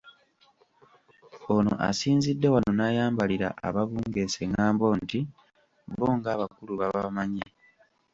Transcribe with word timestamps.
Ono 1.55 1.73
asinzidde 1.89 2.47
wano 2.53 2.71
n’ayambalira 2.77 3.49
ababungeesa 3.67 4.39
engambo 4.47 4.85
nti 4.99 5.19
bo 5.97 6.07
ng’abakulu 6.17 6.73
babamanyi 6.81 7.45